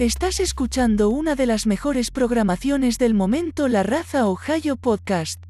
[0.00, 5.42] Estás escuchando una de las mejores programaciones del momento, la Raza Ohio Podcast.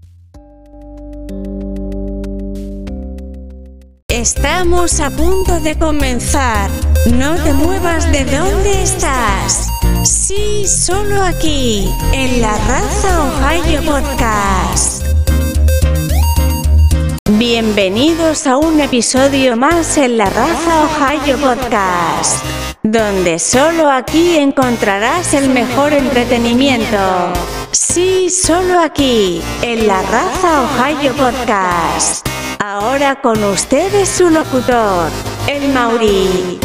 [4.09, 6.68] Estamos a punto de comenzar.
[7.14, 9.68] No te muevas de donde estás.
[10.02, 15.05] Sí, solo aquí, en la Raza Ohio Podcast.
[17.39, 22.45] Bienvenidos a un episodio más en la Raza Ohio Podcast
[22.91, 26.97] donde solo aquí encontrarás el mejor entretenimiento.
[27.71, 32.27] Sí, solo aquí, en la Raza Ohio Podcast.
[32.59, 35.09] Ahora con ustedes su locutor,
[35.47, 36.59] el Mauri.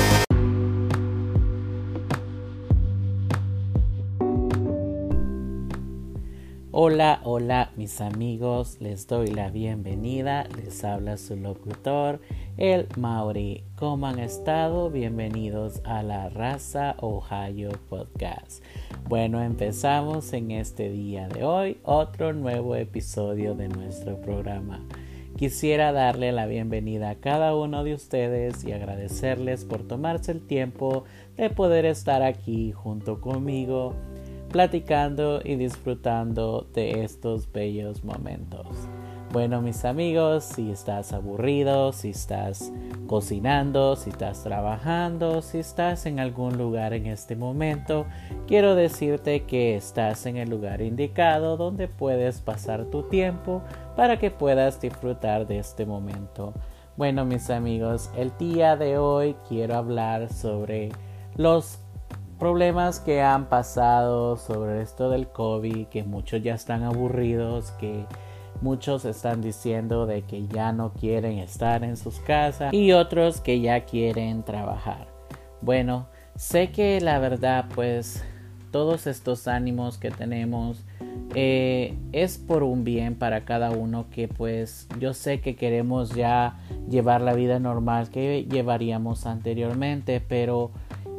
[6.78, 12.20] Hola, hola mis amigos, les doy la bienvenida, les habla su locutor,
[12.58, 13.64] el Mauri.
[13.78, 14.90] ¿Cómo han estado?
[14.90, 18.62] Bienvenidos a la Raza Ohio Podcast.
[19.08, 24.84] Bueno, empezamos en este día de hoy otro nuevo episodio de nuestro programa.
[25.38, 31.06] Quisiera darle la bienvenida a cada uno de ustedes y agradecerles por tomarse el tiempo
[31.38, 33.95] de poder estar aquí junto conmigo
[34.56, 38.66] platicando y disfrutando de estos bellos momentos.
[39.34, 42.72] Bueno, mis amigos, si estás aburrido, si estás
[43.06, 48.06] cocinando, si estás trabajando, si estás en algún lugar en este momento,
[48.48, 53.61] quiero decirte que estás en el lugar indicado donde puedes pasar tu tiempo
[53.98, 56.53] para que puedas disfrutar de este momento.
[56.95, 60.92] Bueno, mis amigos, el día de hoy quiero hablar sobre
[61.36, 61.84] los
[62.39, 68.05] problemas que han pasado sobre esto del COVID, que muchos ya están aburridos, que
[68.61, 73.59] muchos están diciendo de que ya no quieren estar en sus casas y otros que
[73.61, 75.08] ya quieren trabajar.
[75.61, 78.23] Bueno, sé que la verdad pues
[78.72, 80.83] todos estos ánimos que tenemos
[81.33, 86.60] eh, es por un bien para cada uno que pues yo sé que queremos ya
[86.89, 90.71] llevar la vida normal que llevaríamos anteriormente pero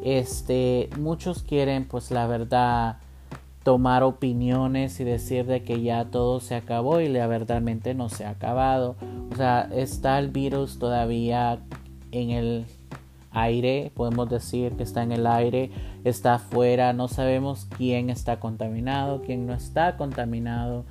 [0.07, 2.99] este, muchos quieren, pues la verdad,
[3.65, 8.25] tomar opiniones y decir de que ya todo se acabó y la verdaderamente no se
[8.25, 8.95] ha acabado.
[9.33, 11.59] O sea, está el virus todavía
[12.13, 12.67] en el
[13.33, 15.73] aire, podemos decir que está en el aire,
[16.05, 20.85] está afuera, no sabemos quién está contaminado, quién no está contaminado,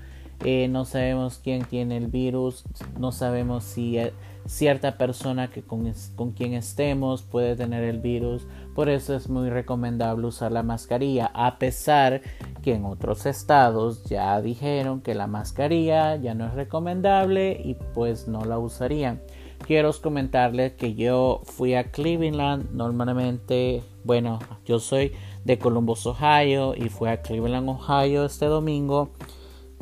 [0.43, 2.63] eh, no sabemos quién tiene el virus,
[2.99, 4.13] no sabemos si eh,
[4.45, 8.45] cierta persona que con, con quien estemos puede tener el virus
[8.75, 12.21] por eso es muy recomendable usar la mascarilla, a pesar
[12.61, 18.27] que en otros estados ya dijeron que la mascarilla ya no es recomendable y pues
[18.27, 19.21] no la usarían.
[19.65, 25.13] Quiero comentarles que yo fui a Cleveland normalmente, bueno, yo soy
[25.45, 29.11] de Columbus, Ohio y fui a Cleveland, Ohio este domingo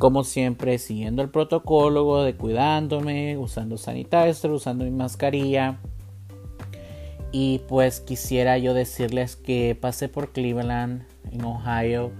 [0.04, 5.78] como siempre siguiendo el protocolo de cuidándome, usando sanitizer, usando mi mascarilla
[7.32, 12.12] y pues quisiera yo decirles que pasé por Cleveland, en Ohio,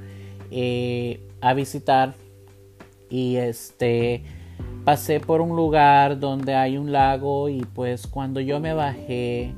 [0.51, 2.15] eh, a visitar.
[3.11, 4.25] Y este
[4.87, 7.51] pasé por un lugar donde hay un lago.
[7.51, 9.53] Y pues cuando yo me bajé,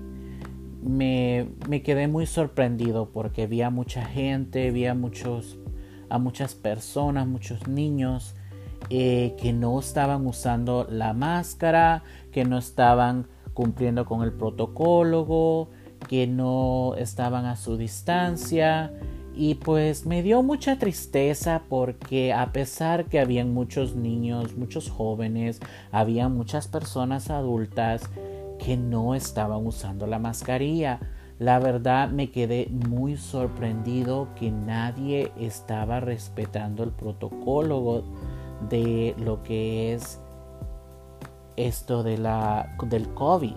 [0.83, 5.59] me, me quedé muy sorprendido porque vi a mucha gente, vi a muchos,
[6.09, 8.35] a muchas personas, muchos niños.
[8.89, 15.71] Eh, que no estaban usando la máscara, que no estaban cumpliendo con el protocolo,
[16.09, 18.93] que no estaban a su distancia
[19.37, 25.61] y pues me dio mucha tristeza porque a pesar que habían muchos niños, muchos jóvenes,
[25.93, 28.09] había muchas personas adultas
[28.59, 31.01] que no estaban usando la mascarilla.
[31.39, 38.05] La verdad me quedé muy sorprendido que nadie estaba respetando el protocolo
[38.71, 40.19] de lo que es
[41.57, 43.55] esto de la, del COVID.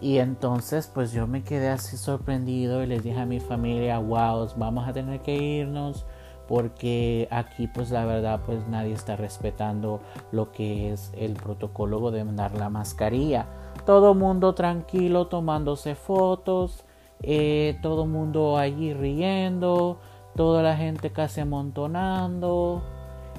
[0.00, 4.48] Y entonces pues yo me quedé así sorprendido y les dije a mi familia, wow,
[4.56, 6.06] vamos a tener que irnos
[6.46, 12.24] porque aquí pues la verdad pues nadie está respetando lo que es el protocolo de
[12.24, 13.46] mandar la mascarilla.
[13.84, 16.84] Todo mundo tranquilo tomándose fotos,
[17.22, 19.98] eh, todo mundo allí riendo,
[20.34, 22.82] toda la gente casi amontonando.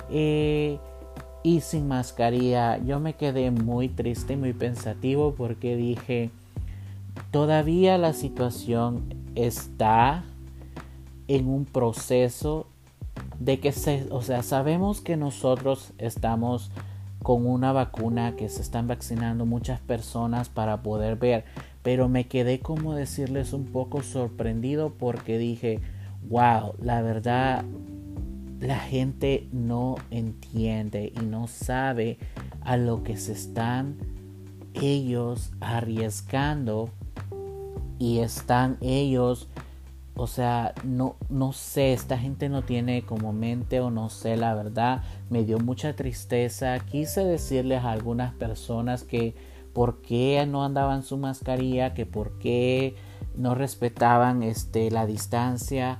[0.10, 0.80] Eh,
[1.44, 2.78] y sin mascarilla.
[2.78, 6.30] Yo me quedé muy triste, muy pensativo porque dije,
[7.31, 10.24] todavía la situación está
[11.28, 12.68] en un proceso
[13.39, 16.72] de que se, o sea, sabemos que nosotros estamos
[17.24, 21.45] con una vacuna que se están vaccinando muchas personas para poder ver,
[21.83, 25.80] pero me quedé como decirles un poco sorprendido porque dije,
[26.30, 27.63] wow, la verdad,
[28.60, 32.18] la gente no entiende y no sabe
[32.62, 33.98] a lo que se están
[34.74, 36.89] ellos arriesgando
[37.98, 39.50] y están ellos
[40.13, 44.54] o sea, no, no sé, esta gente no tiene como mente o no sé, la
[44.54, 46.78] verdad, me dio mucha tristeza.
[46.80, 49.33] Quise decirles a algunas personas que
[49.73, 52.95] por qué no andaban su mascarilla, que por qué
[53.35, 56.00] no respetaban este, la distancia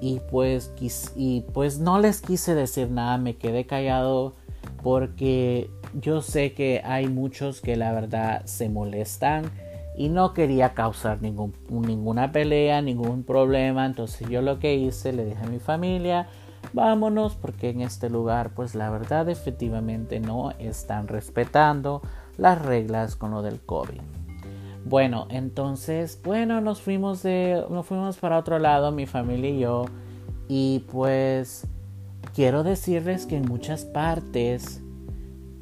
[0.00, 0.72] y pues,
[1.16, 4.34] y pues no les quise decir nada, me quedé callado
[4.82, 9.50] porque yo sé que hay muchos que la verdad se molestan
[9.96, 13.84] y no quería causar ningún, ninguna pelea, ningún problema.
[13.84, 16.28] Entonces yo lo que hice, le dije a mi familia,
[16.72, 22.02] vámonos porque en este lugar pues la verdad efectivamente no están respetando
[22.38, 24.00] las reglas con lo del COVID.
[24.86, 29.84] Bueno, entonces, bueno, nos fuimos de, nos fuimos para otro lado, mi familia y yo,
[30.48, 31.66] y pues
[32.34, 34.80] quiero decirles que en muchas partes,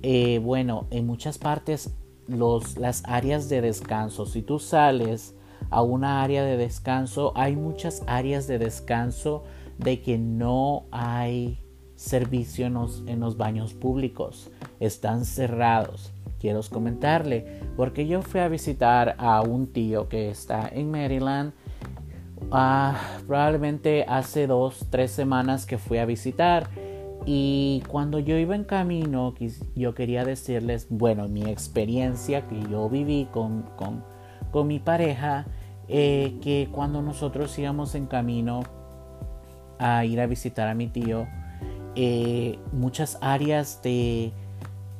[0.02, 1.92] eh, bueno, en muchas partes
[2.28, 4.26] los, las áreas de descanso.
[4.26, 5.34] Si tú sales
[5.70, 9.42] a una área de descanso, hay muchas áreas de descanso
[9.78, 11.58] de que no hay
[11.96, 14.50] servicio en los, en los baños públicos.
[14.78, 16.12] Están cerrados.
[16.38, 21.52] Quiero comentarle, porque yo fui a visitar a un tío que está en Maryland.
[22.50, 26.68] Ah, probablemente hace dos, tres semanas que fui a visitar
[27.28, 29.34] y cuando yo iba en camino,
[29.74, 35.44] yo quería decirles, bueno, mi experiencia que yo viví con, con, mi pareja,
[35.88, 38.62] eh, que cuando nosotros íbamos en camino
[39.78, 41.26] a ir a visitar a mi tío,
[41.96, 44.32] eh, muchas áreas de,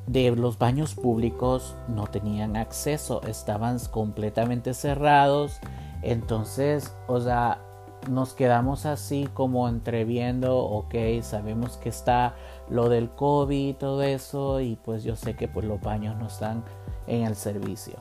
[0.07, 5.59] de los baños públicos no tenían acceso, estaban completamente cerrados.
[6.01, 7.61] Entonces, o sea,
[8.09, 12.35] nos quedamos así como entreviendo, ok, sabemos que está
[12.69, 16.27] lo del COVID y todo eso, y pues yo sé que pues los baños no
[16.27, 16.63] están
[17.05, 17.95] en el servicio.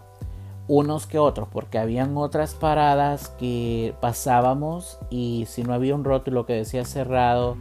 [0.68, 6.44] Unos que otros, porque habían otras paradas que pasábamos y si no había un rótulo
[6.44, 7.56] que decía cerrado,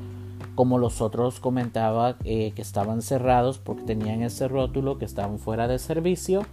[0.56, 5.68] como los otros comentaba eh, que estaban cerrados porque tenían ese rótulo que estaban fuera
[5.68, 6.46] de servicio,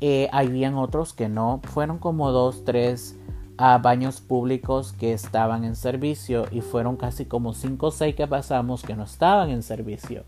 [0.00, 3.16] eh, habían otros que no, fueron como dos, tres
[3.56, 8.26] a baños públicos que estaban en servicio y fueron casi como 5 o 6 que
[8.28, 10.24] pasamos que no estaban en servicio.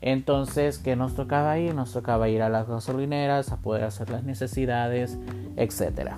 [0.00, 1.76] Entonces, ¿qué nos tocaba ir?
[1.76, 5.16] Nos tocaba ir a las gasolineras a poder hacer las necesidades,
[5.56, 6.14] etc.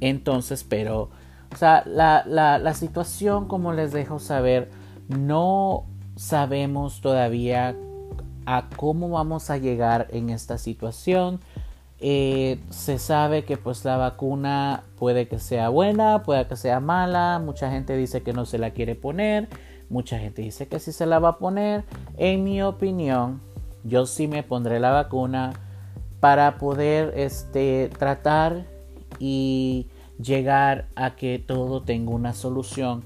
[0.00, 1.10] Entonces, pero,
[1.52, 4.68] o sea, la, la situación, como les dejo saber,
[5.08, 5.86] no
[6.16, 7.76] sabemos todavía
[8.46, 11.40] a cómo vamos a llegar en esta situación
[11.98, 17.40] eh, se sabe que pues la vacuna puede que sea buena, puede que sea mala,
[17.42, 19.48] mucha gente dice que no se la quiere poner,
[19.88, 21.84] mucha gente dice que sí se la va a poner.
[22.18, 23.40] En mi opinión,
[23.82, 25.54] yo sí me pondré la vacuna
[26.20, 28.66] para poder este, tratar
[29.18, 29.88] y
[30.22, 33.04] llegar a que todo tenga una solución.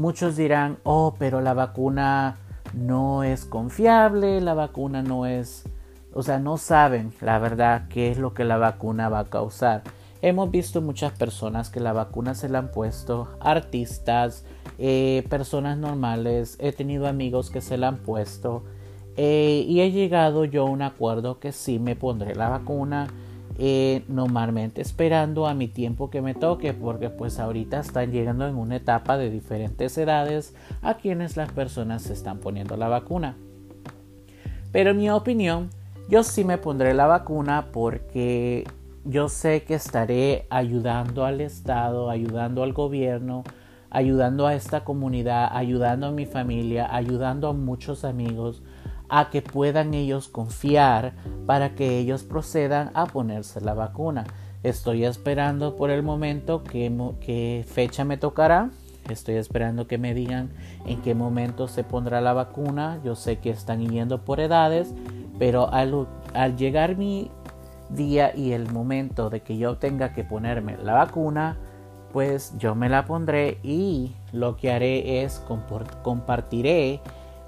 [0.00, 2.38] Muchos dirán, oh, pero la vacuna
[2.72, 5.64] no es confiable, la vacuna no es
[6.14, 9.82] o sea, no saben la verdad qué es lo que la vacuna va a causar.
[10.22, 14.46] Hemos visto muchas personas que la vacuna se la han puesto, artistas,
[14.78, 18.64] eh, personas normales, he tenido amigos que se la han puesto
[19.18, 23.08] eh, y he llegado yo a un acuerdo que sí me pondré la vacuna
[23.62, 28.56] eh, normalmente esperando a mi tiempo que me toque porque pues ahorita están llegando en
[28.56, 33.36] una etapa de diferentes edades a quienes las personas se están poniendo la vacuna.
[34.72, 35.68] Pero en mi opinión,
[36.08, 38.66] yo sí me pondré la vacuna porque
[39.04, 43.44] yo sé que estaré ayudando al Estado, ayudando al gobierno,
[43.90, 48.62] ayudando a esta comunidad, ayudando a mi familia, ayudando a muchos amigos
[49.10, 51.12] a que puedan ellos confiar
[51.46, 54.24] para que ellos procedan a ponerse la vacuna.
[54.62, 58.70] Estoy esperando por el momento que, fecha me tocará.
[59.08, 60.50] Estoy esperando que me digan
[60.86, 63.00] en qué momento se pondrá la vacuna.
[63.04, 64.94] Yo sé que están yendo por edades
[65.40, 66.06] pero al,
[66.58, 67.30] llegar mi
[67.88, 71.56] día y el momento de que yo tenga que ponerme la vacuna,
[72.12, 75.42] pues yo me la pondré y lo que haré es
[76.02, 77.00] compartiré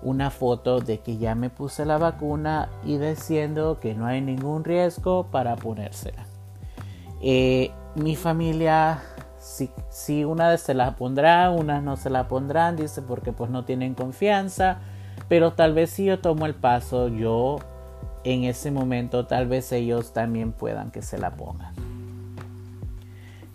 [0.03, 4.65] una foto de que ya me puse la vacuna y diciendo que no hay ningún
[4.65, 6.27] riesgo para ponérsela.
[7.21, 9.03] Eh, mi familia,
[9.39, 13.65] si, si una se la pondrá, unas no se la pondrán, dice porque pues no
[13.65, 14.79] tienen confianza,
[15.29, 17.59] pero tal vez si yo tomo el paso, yo
[18.25, 21.75] en ese momento tal vez ellos también puedan que se la pongan.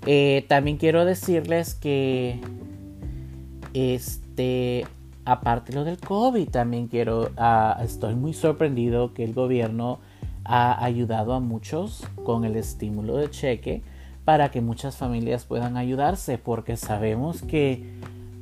[0.06, 2.40] Eh, también quiero decirles que
[3.74, 4.86] este,
[5.28, 10.00] aparte lo del COVID, también quiero, ah, estoy muy sorprendido que el gobierno
[10.46, 13.84] ha ayudado a muchos con el estímulo de cheque
[14.24, 18.00] para que muchas familias puedan ayudarse, porque sabemos que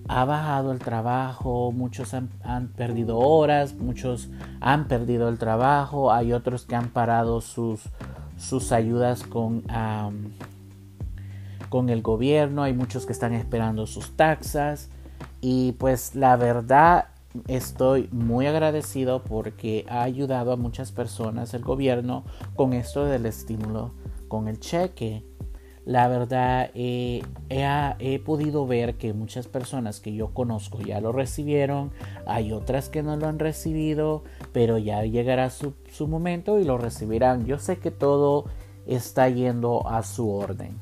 [0.07, 2.29] ha bajado el trabajo, muchos han,
[2.77, 4.29] perdido horas, muchos
[4.61, 7.81] han perdido el trabajo, hay otros que han parado sus,
[8.37, 9.63] sus ayudas con,
[11.69, 14.91] con el gobierno, hay muchos que están esperando sus taxas
[15.41, 17.07] y pues la verdad
[17.47, 22.23] estoy muy agradecido porque ha ayudado a muchas personas el gobierno
[22.55, 23.91] con esto del estímulo,
[24.27, 25.23] con el cheque
[25.85, 27.21] la verdad he,
[28.25, 31.91] podido ver que muchas personas que yo conozco ya lo recibieron,
[32.25, 36.79] hay otras que no lo han recibido, pero ya llegará su, su momento y lo
[36.79, 37.45] recibirán.
[37.45, 38.45] Yo sé que todo
[38.87, 40.79] está yendo a su orden,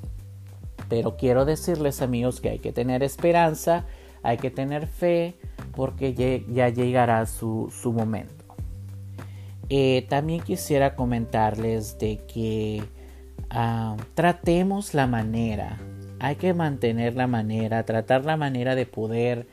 [0.87, 3.85] pero quiero decirles amigos que hay que tener esperanza,
[4.23, 5.35] hay que tener fe,
[5.75, 6.13] porque
[6.49, 8.43] ya llegará su, su momento.
[9.69, 12.83] Eh, también quisiera comentarles de que
[13.55, 15.77] Ah, tratemos la manera,
[16.19, 19.45] hay que mantener la manera, tratar la manera de poder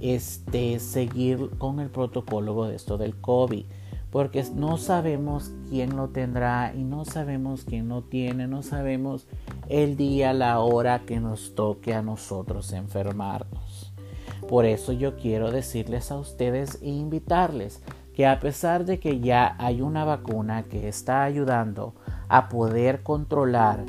[0.00, 3.64] este, seguir con el protocolo de esto del COVID,
[4.12, 9.26] porque no sabemos quién lo tendrá y no sabemos quién lo tiene, no sabemos
[9.68, 13.61] el día, la hora que nos toque a nosotros enfermarnos.
[14.52, 17.82] Por eso yo quiero decirles a ustedes e invitarles
[18.12, 21.94] que a pesar de que ya hay una vacuna que está ayudando
[22.28, 23.82] a poder controlar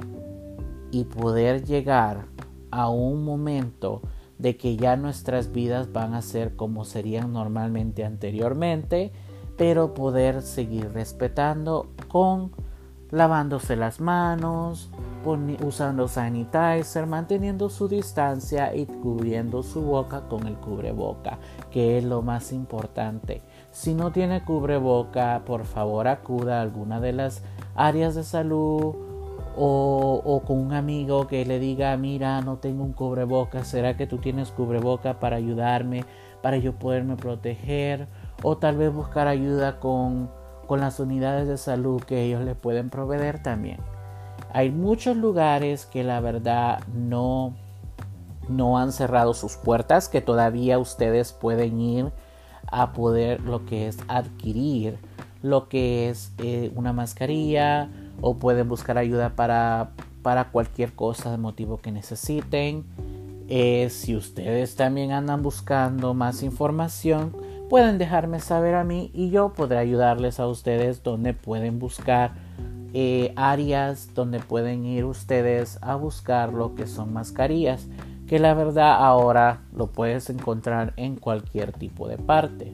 [0.89, 2.27] y poder llegar
[2.71, 4.03] a un momento
[4.37, 9.11] de que ya nuestras vidas van a ser como serían normalmente anteriormente,
[9.57, 12.53] pero poder seguir respetando con
[13.11, 14.89] lavándose las manos,
[15.25, 21.39] usando sanitizer, manteniendo su distancia y cubriendo su boca con el cubreboca,
[21.71, 23.41] que es lo más importante.
[23.71, 27.43] Si no tiene cubreboca, por favor acuda a alguna de las
[27.75, 28.95] áreas de salud
[29.55, 34.17] o, con un amigo que le diga, mira, no tengo un cubreboca, ¿será que tú
[34.17, 36.05] tienes cubreboca para ayudarme,
[36.41, 38.07] para yo poderme proteger?
[38.41, 40.29] O tal vez buscar ayuda con,
[40.67, 43.77] con las unidades de salud que ellos le pueden proveer también.
[44.53, 47.53] Hay muchos lugares que la verdad no,
[48.47, 52.11] no han cerrado sus puertas, que todavía ustedes pueden ir
[52.71, 54.97] a poder lo que es adquirir
[55.43, 57.89] lo que es eh, una mascarilla
[58.21, 59.91] o pueden buscar ayuda para,
[60.23, 62.85] para cualquier cosa de motivo que necesiten.
[63.49, 67.35] Eh, si ustedes también andan buscando más información,
[67.69, 72.31] pueden dejarme saber a mí y yo podré ayudarles a ustedes donde pueden buscar
[72.93, 77.87] eh, áreas donde pueden ir ustedes a buscar lo que son mascarillas
[78.27, 82.73] que la verdad ahora lo puedes encontrar en cualquier tipo de parte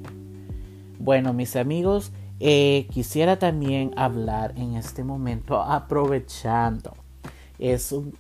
[0.99, 2.11] bueno mis amigos
[2.41, 6.93] eh, quisiera también hablar en este momento aprovechando.
[7.57, 8.13] Es un,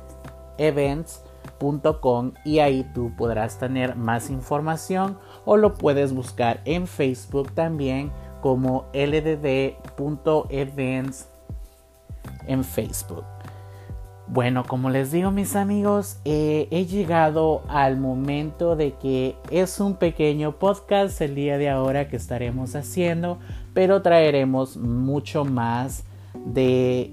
[2.44, 8.12] y ahí tú podrás tener más información o lo puedes buscar en Facebook también
[8.42, 9.70] como ldd.events
[12.48, 13.39] en Facebook.
[14.32, 19.96] Bueno, como les digo mis amigos, eh, he llegado al momento de que es un
[19.96, 23.40] pequeño podcast el día de ahora que estaremos haciendo,
[23.74, 26.04] pero traeremos mucho más
[26.46, 27.12] de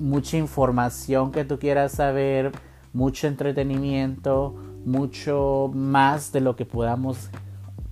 [0.00, 2.50] mucha información que tú quieras saber,
[2.92, 7.30] mucho entretenimiento, mucho más de lo que podamos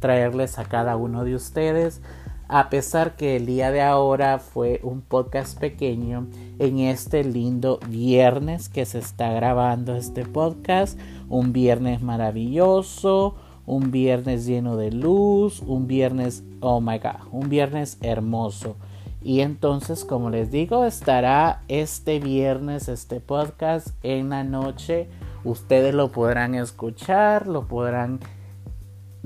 [0.01, 2.03] traerles a cada uno de ustedes
[2.49, 8.69] a pesar que el día de ahora fue un podcast pequeño, en este lindo viernes
[8.69, 10.99] que se está grabando este podcast,
[11.29, 13.35] un viernes maravilloso,
[13.67, 18.77] un viernes lleno de luz, un viernes, oh my god, un viernes hermoso.
[19.23, 25.09] Y entonces, como les digo, estará este viernes este podcast en la noche.
[25.43, 28.21] Ustedes lo podrán escuchar, lo podrán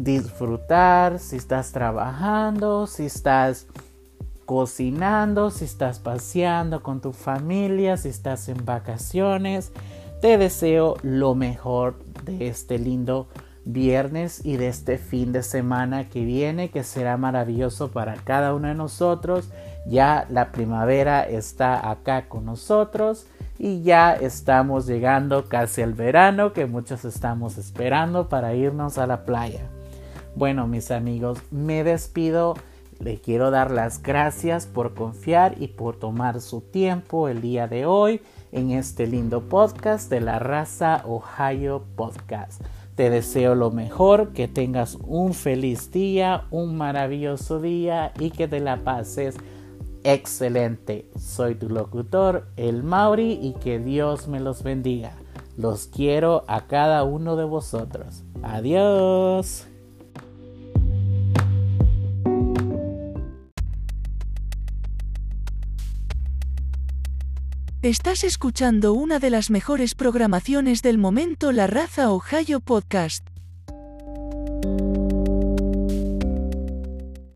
[0.02, 3.66] disfrutar, si estás trabajando, si estás
[4.46, 9.72] cocinando, si estás paseando con tu familia, si estás en vacaciones.
[10.22, 13.28] Te deseo lo mejor de este lindo
[13.64, 18.68] viernes y de este fin de semana que viene, que será maravilloso para cada uno
[18.68, 19.50] de nosotros.
[19.86, 23.26] Ya la primavera está acá con nosotros
[23.58, 29.24] y ya estamos llegando casi al verano que muchos estamos esperando para irnos a la
[29.24, 29.68] playa.
[30.40, 32.54] Bueno, mis amigos, me despido.
[32.98, 37.84] Le quiero dar las gracias por confiar y por tomar su tiempo el día de
[37.84, 42.62] hoy en este lindo podcast de la raza Ohio Podcast.
[42.94, 48.60] Te deseo lo mejor, que tengas un feliz día, un maravilloso día y que te
[48.60, 49.36] la pases
[50.04, 51.10] excelente.
[51.18, 55.12] Soy tu locutor, el Mauri, y que Dios me los bendiga.
[55.58, 58.22] Los quiero a cada uno de vosotros.
[58.42, 59.69] Adiós.
[67.82, 73.26] Estás escuchando una de las mejores programaciones del momento La Raza Ohio Podcast.